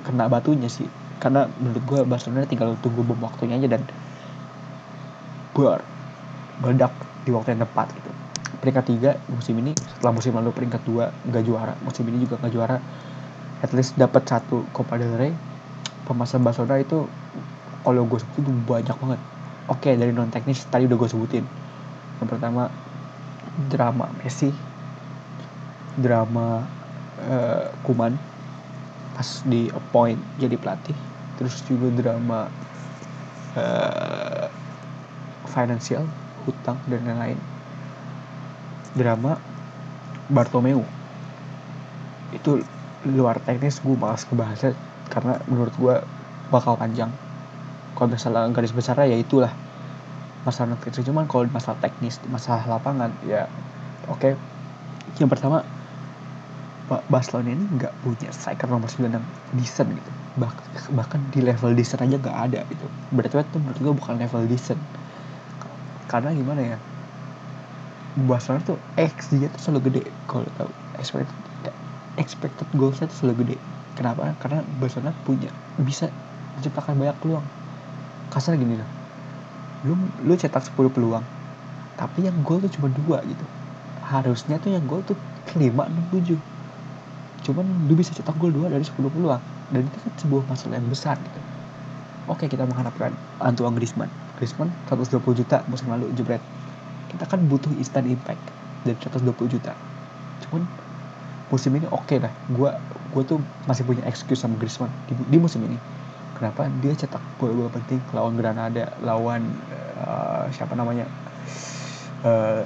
[0.08, 0.88] kena batunya sih
[1.20, 3.82] karena menurut gue Barcelona tinggal tunggu bom waktunya aja dan
[5.56, 5.80] buar
[6.60, 6.92] meledak
[7.24, 8.12] di waktu yang tepat gitu.
[8.60, 12.54] Peringkat tiga musim ini setelah musim lalu peringkat dua nggak juara musim ini juga nggak
[12.54, 12.78] juara
[13.64, 15.32] at least dapat satu Copa del Rey.
[16.06, 17.08] Pemasan Barcelona itu
[17.82, 19.22] kalau gue sebutin banyak banget.
[19.66, 21.46] Oke dari non teknis tadi udah gue sebutin.
[22.22, 22.70] Yang pertama
[23.72, 24.52] drama Messi
[25.96, 26.60] drama
[27.24, 28.35] uh, Kuman
[29.16, 30.96] pas di appoint jadi pelatih.
[31.40, 32.52] Terus juga drama
[33.56, 34.48] uh,
[35.48, 36.04] financial
[36.44, 37.40] hutang dan lain-lain.
[38.96, 39.40] Drama
[40.28, 40.84] Bartomeu.
[42.36, 42.60] Itu
[43.08, 44.76] luar teknis gue malas kebahasnya
[45.08, 45.96] karena menurut gue
[46.52, 47.10] bakal panjang.
[47.96, 49.52] Kalau misalnya garis besarnya ya itulah
[50.44, 51.08] masalah teknis.
[51.08, 53.48] Cuman kalau masalah teknis masalah lapangan ya
[54.12, 54.20] oke.
[54.20, 54.34] Okay.
[55.22, 55.64] yang pertama
[56.86, 59.26] Barcelona ini nggak punya striker nomor 9 yang
[59.58, 60.12] decent gitu.
[60.38, 60.54] Bah
[60.94, 62.86] bahkan di level decent aja nggak ada gitu.
[63.10, 64.78] Berarti itu menurut gue bukan level decent.
[66.06, 66.78] Karena gimana ya?
[68.30, 70.70] Barcelona tuh X dia tuh selalu gede kalau tahu.
[71.02, 71.74] Expected
[72.16, 73.56] expected goalsnya tuh selalu gede.
[73.98, 74.38] Kenapa?
[74.38, 75.50] Karena Barcelona punya
[75.82, 76.14] bisa
[76.60, 77.46] menciptakan banyak peluang.
[78.30, 78.90] Kasar gini loh.
[79.90, 81.26] Lu lu cetak 10 peluang
[81.96, 83.46] tapi yang gol tuh cuma dua gitu.
[84.06, 85.16] Harusnya tuh yang gol tuh
[85.48, 86.38] kelima enam tujuh
[87.46, 89.42] cuman lu bisa cetak gol dua dari 10 peluang.
[89.70, 91.40] Dan itu kan sebuah masalah yang besar gitu.
[92.26, 94.10] Oke kita mengharapkan Antoine Griezmann.
[94.42, 96.42] Griezmann 120 juta musim lalu jebret.
[97.14, 98.42] Kita kan butuh instant impact
[98.82, 99.78] dari 120 juta.
[100.42, 100.66] Cuman
[101.54, 102.34] musim ini oke okay lah.
[102.50, 102.74] Gue
[103.14, 103.38] gue tuh
[103.70, 105.78] masih punya excuse sama Griezmann di, di musim ini.
[106.36, 106.68] Kenapa?
[106.84, 109.48] Dia cetak gol-gol penting lawan Granada, lawan
[110.02, 111.08] uh, siapa namanya?
[112.26, 112.66] Uh,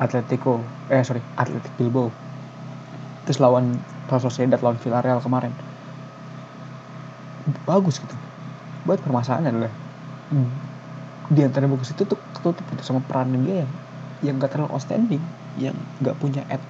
[0.00, 2.08] Atletico, eh sorry Atletic Bilbao,
[3.28, 3.76] terus lawan
[4.10, 5.52] Real Sociedad, lawan Villarreal kemarin.
[7.70, 8.16] Bagus gitu.
[8.86, 9.72] Buat permasalahan adalah
[10.32, 10.50] hmm,
[11.36, 13.70] di antara bagus itu tuh ketutup gitu sama peran dia yang
[14.20, 15.22] yang gak terlalu outstanding,
[15.62, 16.62] yang gak punya add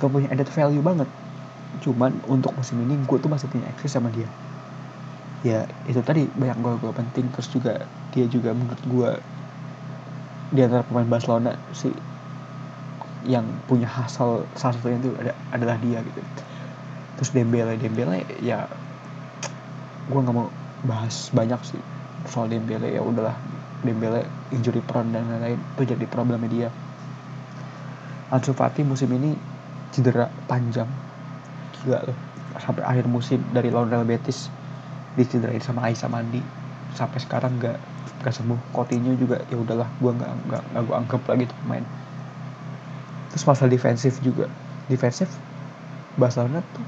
[0.00, 1.08] gak punya added value banget.
[1.84, 4.28] Cuman untuk musim ini gue tuh masih punya access sama dia
[5.44, 9.10] ya itu tadi banyak gol-gol penting terus juga dia juga menurut gue
[10.54, 11.92] di antara pemain Barcelona sih
[13.24, 16.20] yang punya hasil salah satunya itu ada, adalah dia gitu.
[17.20, 18.68] Terus Dembele Dembele ya
[20.04, 20.52] gue nggak mau
[20.84, 21.80] bahas banyak sih
[22.28, 22.92] soal Dembele.
[22.92, 23.36] Ya udahlah
[23.80, 26.68] Dembele injury prone dan lain-lain itu jadi problemnya dia.
[28.28, 29.32] Ansu Fati musim ini
[29.92, 30.88] cedera panjang.
[31.80, 32.18] Gila loh
[32.54, 34.46] sampai akhir musim dari lawan Real Betis
[35.18, 36.44] dicederain sama Aisyah Mandi.
[36.92, 37.80] Sampai sekarang nggak
[38.20, 38.60] nggak sembuh.
[38.76, 42.03] Coutinho juga ya udahlah gue nggak nggak gue anggap lagi tuh pemain
[43.34, 44.46] terus masalah defensif juga.
[44.86, 45.26] Defensif
[46.14, 46.86] Barcelona tuh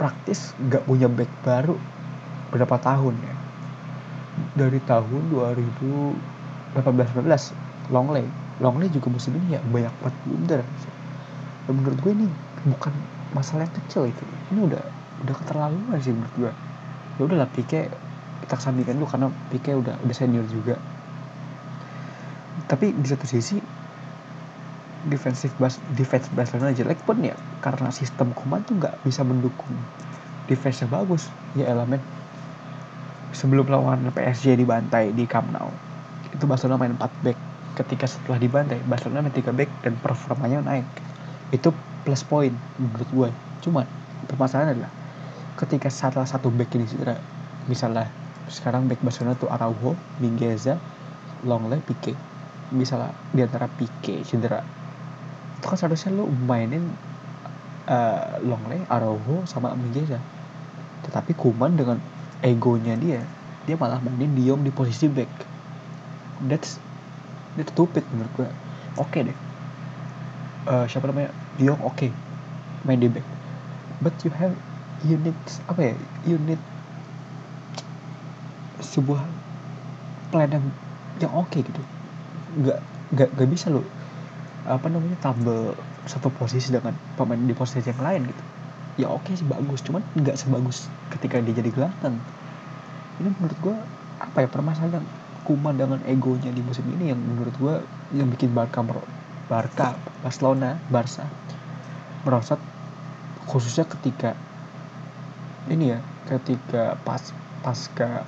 [0.00, 1.76] praktis nggak punya back baru
[2.48, 3.36] berapa tahun ya.
[4.56, 5.28] Dari tahun
[6.72, 7.28] 2018-19
[7.92, 8.24] Longley
[8.64, 10.60] Longley juga musim ini ya banyak banget blunder.
[11.68, 12.26] Dan menurut gue ini
[12.64, 12.92] bukan
[13.36, 14.24] masalah yang kecil itu.
[14.54, 14.82] Ini udah
[15.28, 16.52] udah keterlaluan sih menurut gue.
[17.18, 17.92] Ya udahlah Pique
[18.42, 20.80] kita kesampingkan dulu karena Pique udah udah senior juga.
[22.68, 23.60] Tapi di satu sisi
[25.08, 27.34] defensif bas defense Barcelona jelek pun ya
[27.64, 29.74] karena sistem Koman tuh nggak bisa mendukung.
[30.46, 31.26] Defense bagus
[31.58, 31.98] ya elemen
[33.32, 35.70] sebelum lawan PSG dibantai di Camp Nou.
[36.30, 37.38] Itu Barcelona main 4 back.
[37.72, 40.86] Ketika setelah dibantai Barcelona main 3 back dan performanya naik.
[41.50, 43.30] Itu plus point menurut gue
[43.62, 43.86] cuman
[44.26, 44.92] permasalahan adalah
[45.54, 47.14] ketika salah satu back ini cedera
[47.70, 48.10] misalnya
[48.50, 50.76] sekarang back Barcelona tuh Araujo, Mingueza,
[51.46, 52.18] Longley, Pique.
[52.74, 54.60] Misalnya di antara Pique cedera
[55.62, 56.82] itu kan seharusnya lu mainin
[57.86, 60.18] uh, Longley, Araujo sama Mingueza
[61.06, 62.02] tetapi Kuman dengan
[62.42, 63.22] egonya dia
[63.62, 65.30] dia malah mainin Diom di posisi back.
[66.50, 66.82] That's
[67.54, 68.48] that's stupid menurut gue
[68.98, 69.38] oke okay deh.
[70.66, 71.30] Uh, siapa namanya?
[71.58, 71.94] Diom oke.
[71.94, 72.10] Okay.
[72.82, 73.22] main di back.
[74.02, 74.50] But you have
[75.06, 75.38] unit
[75.70, 75.94] apa ya?
[76.26, 76.58] Unit
[78.82, 79.22] sebuah
[80.34, 80.66] plan yang
[81.22, 81.82] yang oke okay gitu.
[82.58, 82.78] Nggak
[83.14, 83.86] nggak nggak bisa lo
[84.66, 85.74] apa namanya tambah
[86.06, 88.42] satu posisi dengan pemain di posisi yang lain gitu.
[89.00, 89.80] Ya oke okay sih bagus.
[89.82, 92.20] Cuman nggak sebagus ketika dia jadi gelandang
[93.20, 93.76] ini menurut gue
[94.22, 95.04] apa ya permasalahan
[95.42, 97.74] Kuman dengan egonya di musim ini yang menurut gue
[98.14, 98.78] yang bikin Barca
[99.50, 101.26] Barca Barcelona Barca
[102.22, 102.62] merosot
[103.50, 104.38] khususnya ketika
[105.66, 105.98] ini ya
[106.30, 107.34] ketika pas
[107.66, 108.22] pasca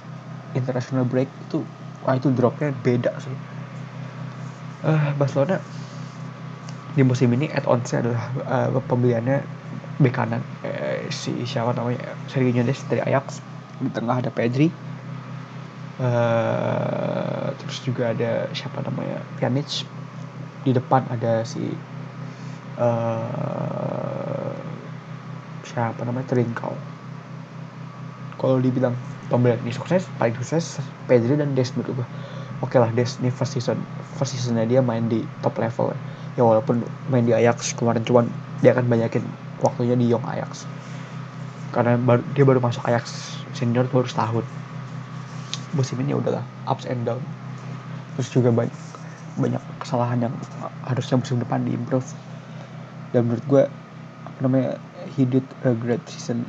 [0.58, 1.62] international break itu
[2.02, 3.36] wah itu dropnya beda sih.
[4.82, 5.62] Uh, Barcelona
[6.94, 9.42] di musim ini add onsnya adalah uh, pembeliannya
[9.98, 10.42] bek kanan.
[10.62, 12.14] Eh, si siapa namanya?
[12.30, 13.42] Sergio Mendes dari Ajax.
[13.82, 14.70] Di tengah ada Pedri
[15.98, 19.18] uh, terus juga ada siapa namanya?
[19.38, 19.82] Pjanic.
[20.62, 21.74] Di depan ada si
[22.78, 24.54] uh,
[25.66, 26.30] siapa namanya?
[26.30, 26.74] Trincao.
[28.38, 28.94] Kalau dibilang
[29.26, 30.78] pembelian ini sukses paling sukses
[31.10, 32.08] Pedri dan Des menurut gue
[32.60, 33.82] oke okay lah Des ini first season.
[34.14, 35.90] First seasonnya dia main di top level.
[35.90, 36.82] ya walaupun
[37.14, 38.26] main di Ajax kemarin cuman
[38.58, 39.22] dia akan banyakin
[39.62, 40.66] waktunya di Young Ajax.
[41.70, 44.42] Karena baru, dia baru masuk Ajax senior baru setahun.
[45.78, 47.22] Musim ini ya udahlah ups and down.
[48.18, 48.74] Terus juga banyak
[49.34, 50.34] banyak kesalahan yang
[50.86, 52.06] harusnya musim depan diimprove.
[53.14, 53.62] Dan menurut gue
[54.26, 54.70] apa namanya
[55.14, 56.42] he did a great season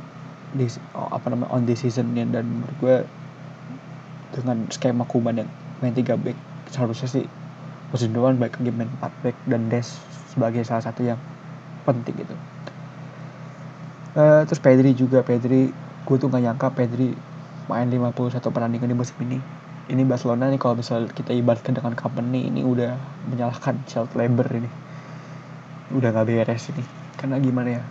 [0.58, 2.96] this oh, apa namanya on this season dan menurut gue
[4.34, 6.34] dengan skema Kuman yang main tiga back
[6.72, 7.24] seharusnya sih
[7.94, 9.86] musim depan baik lagi main 4 back dan Des
[10.34, 11.20] sebagai salah satu yang
[11.86, 12.34] penting gitu.
[14.16, 15.70] Uh, terus Pedri juga Pedri
[16.06, 17.14] gue tuh gak nyangka Pedri
[17.70, 19.38] main 51 pertandingan di musim ini.
[19.86, 22.98] Ini Barcelona nih kalau misal kita ibaratkan dengan company ini udah
[23.30, 24.70] menyalahkan child labor ini.
[25.94, 26.82] Udah gak beres ini.
[27.14, 27.82] Karena gimana ya?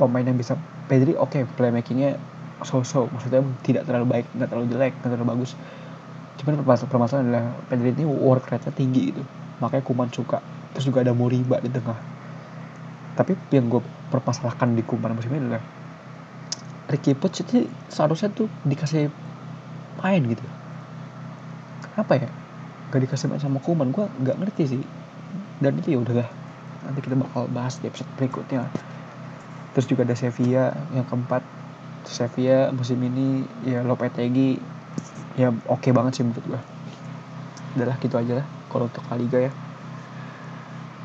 [0.00, 0.58] Pemain yang bisa
[0.90, 2.18] Pedri oke okay, playmakingnya
[2.66, 3.06] so-so.
[3.14, 5.54] Maksudnya tidak terlalu baik nggak terlalu jelek nggak terlalu bagus
[6.42, 9.22] cuman permasalahan adalah Pedri ini work rate-nya tinggi gitu.
[9.62, 10.42] Makanya Kuman suka.
[10.74, 11.94] Terus juga ada Muriba di tengah.
[13.14, 13.78] Tapi yang gue
[14.10, 15.62] permasalahkan di Kuman musim ini adalah
[16.90, 19.06] Ricky itu seharusnya tuh dikasih
[20.02, 20.42] main gitu.
[21.94, 22.28] Kenapa ya?
[22.90, 24.82] Gak dikasih main sama Kuman gue nggak ngerti sih.
[25.62, 26.28] Dan itu ya udahlah.
[26.82, 28.66] Nanti kita bakal bahas di episode berikutnya.
[29.72, 31.46] Terus juga ada Sevilla yang keempat.
[32.02, 34.58] Sevilla musim ini ya Lopetegui
[35.36, 36.60] ya oke okay banget sih menurut gue
[37.76, 38.46] udahlah gitu aja lah.
[38.68, 39.52] Kalau untuk La Liga ya.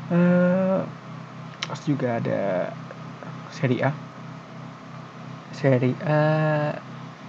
[0.08, 0.80] Uh,
[1.68, 2.72] terus juga ada
[3.52, 3.90] Serie A.
[5.52, 6.18] Serie A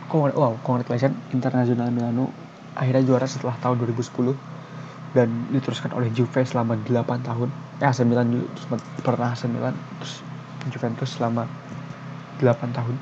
[0.09, 2.31] wow congratulations Internasional Milano
[2.73, 4.33] akhirnya juara setelah tahun 2010
[5.13, 7.49] dan diteruskan oleh Juve selama 8 tahun.
[7.81, 8.67] Ya AC Milan dulu terus
[9.01, 10.21] pernah AC Milan terus
[10.69, 11.47] Juventus selama
[12.39, 12.95] 8 tahun.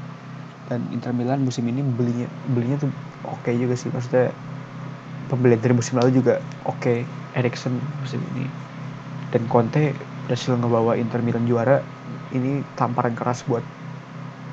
[0.67, 2.91] Dan Inter Milan musim ini belinya belinya tuh
[3.25, 4.29] oke okay juga sih maksudnya
[5.31, 6.77] pembelian dari musim lalu juga oke.
[6.81, 6.99] Okay.
[7.37, 8.49] Erikson musim ini
[9.29, 9.93] dan Conte
[10.25, 11.85] berhasil ngebawa Inter Milan juara
[12.33, 13.61] ini tamparan keras buat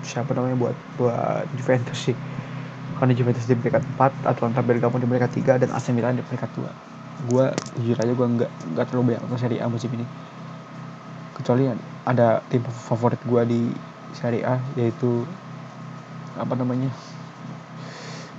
[0.05, 2.16] siapa namanya buat buat Juventus sih.
[3.00, 6.53] Karena Juventus di peringkat 4 Atlanta Bergamo di peringkat 3 dan AC Milan di peringkat
[6.61, 7.46] 2 gue
[7.81, 10.05] jujur aja gue nggak nggak terlalu banyak nonton Serie A musim ini.
[11.40, 11.72] Kecuali
[12.05, 13.61] ada tim favorit gue di
[14.12, 15.24] Serie A yaitu
[16.37, 16.90] apa namanya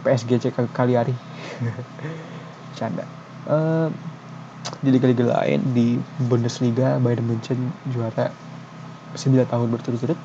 [0.05, 1.17] PSG Kaliari
[2.77, 3.01] canda.
[3.49, 3.89] Uh,
[4.85, 5.97] di liga-liga lain di
[6.29, 7.57] Bundesliga Bayern Munchen
[7.89, 8.29] juara
[9.17, 10.19] 9 tahun berturut-turut.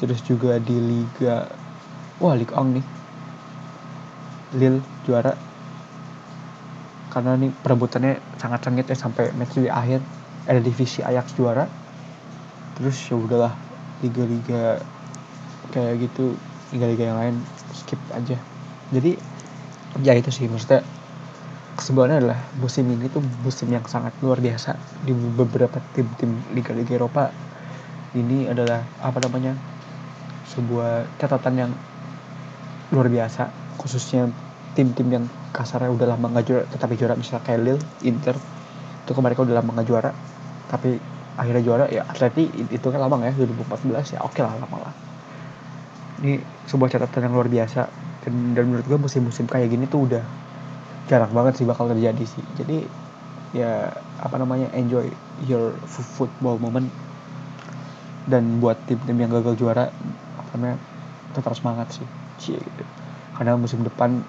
[0.00, 1.44] Terus juga di liga
[2.24, 2.86] wah Liga Ong nih.
[4.56, 5.36] Lille juara.
[7.12, 10.00] Karena nih perebutannya sangat sengit ya sampai match di akhir.
[10.48, 11.68] Ada divisi Ajax juara.
[12.80, 13.52] Terus ya udahlah
[14.00, 14.80] liga-liga
[15.70, 16.32] kayak gitu
[16.72, 17.36] liga-liga yang lain
[17.76, 18.38] skip aja
[18.90, 19.14] jadi
[20.02, 20.82] ya itu sih maksudnya
[21.78, 24.76] kesimpulannya adalah musim ini tuh musim yang sangat luar biasa.
[25.06, 27.30] Di beberapa tim-tim liga-liga Eropa
[28.18, 29.54] ini adalah apa namanya
[30.52, 31.72] sebuah catatan yang
[32.92, 33.48] luar biasa.
[33.80, 34.28] Khususnya
[34.74, 35.24] tim-tim yang
[35.54, 38.36] kasarnya udah lama nggak juara tetapi juara misalnya kayak Lille, Inter
[39.02, 40.10] itu kemarin udah lama nggak juara
[40.70, 40.94] tapi
[41.34, 44.94] akhirnya juara ya Atleti itu kan lama ya 2014 ya oke lah lama lah.
[46.20, 46.38] Ini
[46.68, 50.24] sebuah catatan yang luar biasa dan, dan menurut gue musim-musim kayak gini tuh udah
[51.08, 52.44] jarang banget sih bakal terjadi sih.
[52.60, 52.84] Jadi
[53.56, 53.90] ya
[54.20, 55.08] apa namanya enjoy
[55.48, 56.86] your football moment.
[58.28, 59.90] Dan buat tim-tim yang gagal juara
[60.38, 60.78] apa namanya
[61.34, 62.06] tetap semangat sih.
[62.38, 62.84] Cie, gitu.
[63.34, 64.20] Karena musim depan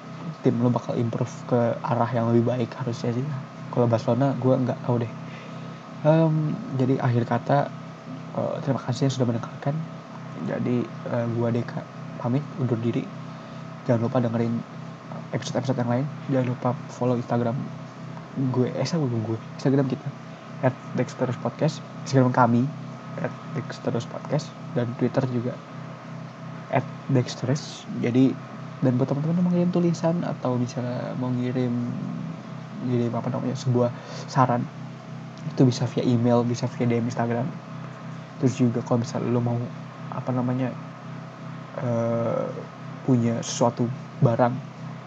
[0.42, 3.26] tim lo bakal improve ke arah yang lebih baik harusnya sih.
[3.72, 5.12] Kalau Barcelona gue nggak tahu deh.
[6.02, 7.70] Um, jadi akhir kata
[8.34, 9.76] uh, terima kasih yang sudah mendengarkan.
[10.50, 10.82] Jadi
[11.14, 11.86] uh, gue Deka
[12.18, 13.06] pamit undur diri
[13.86, 14.62] jangan lupa dengerin
[15.32, 16.06] episode-episode yang lain.
[16.32, 17.56] Jangan lupa follow Instagram
[18.32, 19.38] gue eh saya gue?
[19.60, 20.08] Instagram kita
[20.64, 21.84] at Dexterus Podcast.
[22.08, 22.62] Instagram kami
[23.20, 24.52] at Dexterus Podcast.
[24.76, 25.54] Dan Twitter juga
[26.72, 27.84] at Dexterus.
[28.00, 28.32] Jadi
[28.82, 31.70] dan buat teman-teman yang mau ngirim tulisan atau misalnya mau ngirim
[32.82, 33.94] ngirim apa namanya sebuah
[34.26, 34.66] saran
[35.54, 37.46] itu bisa via email bisa via DM Instagram.
[38.42, 39.58] Terus juga kalau misalnya lo mau
[40.12, 40.74] apa namanya
[41.78, 42.50] uh,
[43.12, 43.84] punya sesuatu
[44.24, 44.56] barang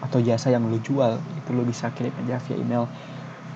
[0.05, 2.85] atau jasa yang lo jual itu lo bisa kirim aja via email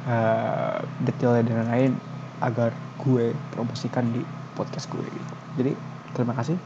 [0.09, 1.93] uh, detailnya dan lain-lain
[2.41, 2.73] agar
[3.05, 4.25] gue promosikan di
[4.57, 5.33] podcast gue gitu.
[5.61, 5.71] Jadi
[6.17, 6.57] terima kasih.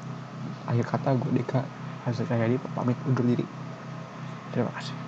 [0.63, 1.59] Akhir kata gue Deka
[2.07, 3.43] Hasil Cahyadi pamit undur diri.
[4.55, 5.03] Terima kasih.